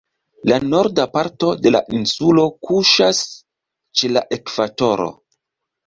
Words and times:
La 0.51 0.55
Norda 0.69 1.05
parto 1.17 1.51
de 1.67 1.73
la 1.75 1.83
insulo 1.99 2.47
kuŝas 2.69 3.23
ĉe 4.01 4.15
la 4.19 4.29
ekvatoro. 4.41 5.11